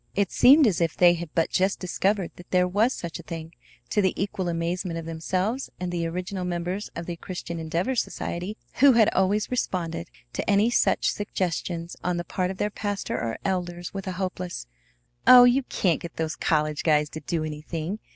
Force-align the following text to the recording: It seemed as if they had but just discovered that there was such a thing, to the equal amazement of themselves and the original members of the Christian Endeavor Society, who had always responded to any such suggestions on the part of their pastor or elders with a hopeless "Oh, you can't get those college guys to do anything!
It 0.15 0.31
seemed 0.31 0.65
as 0.65 0.81
if 0.81 0.97
they 0.97 1.13
had 1.13 1.29
but 1.35 1.51
just 1.51 1.77
discovered 1.79 2.31
that 2.35 2.49
there 2.49 2.67
was 2.67 2.91
such 2.91 3.19
a 3.19 3.21
thing, 3.21 3.53
to 3.91 4.01
the 4.01 4.19
equal 4.19 4.49
amazement 4.49 4.97
of 4.97 5.05
themselves 5.05 5.69
and 5.79 5.91
the 5.91 6.07
original 6.07 6.43
members 6.43 6.89
of 6.95 7.05
the 7.05 7.17
Christian 7.17 7.59
Endeavor 7.59 7.93
Society, 7.95 8.57
who 8.79 8.93
had 8.93 9.09
always 9.09 9.51
responded 9.51 10.09
to 10.33 10.49
any 10.49 10.71
such 10.71 11.11
suggestions 11.11 11.95
on 12.03 12.17
the 12.17 12.23
part 12.23 12.49
of 12.49 12.57
their 12.57 12.71
pastor 12.71 13.15
or 13.21 13.37
elders 13.45 13.93
with 13.93 14.07
a 14.07 14.13
hopeless 14.13 14.65
"Oh, 15.27 15.43
you 15.43 15.61
can't 15.61 15.99
get 16.01 16.15
those 16.15 16.35
college 16.35 16.81
guys 16.81 17.07
to 17.09 17.19
do 17.19 17.43
anything! 17.43 17.99